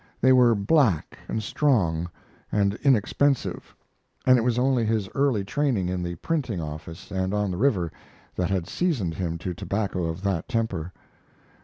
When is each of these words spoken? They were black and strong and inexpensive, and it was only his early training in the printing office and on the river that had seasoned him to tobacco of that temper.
They 0.19 0.33
were 0.33 0.55
black 0.55 1.19
and 1.27 1.43
strong 1.43 2.09
and 2.51 2.73
inexpensive, 2.81 3.75
and 4.25 4.39
it 4.39 4.41
was 4.41 4.57
only 4.57 4.83
his 4.83 5.07
early 5.13 5.43
training 5.43 5.89
in 5.89 6.01
the 6.01 6.15
printing 6.15 6.59
office 6.59 7.11
and 7.11 7.35
on 7.35 7.51
the 7.51 7.57
river 7.57 7.91
that 8.35 8.49
had 8.49 8.67
seasoned 8.67 9.13
him 9.13 9.37
to 9.37 9.53
tobacco 9.53 10.05
of 10.05 10.23
that 10.23 10.47
temper. 10.47 10.91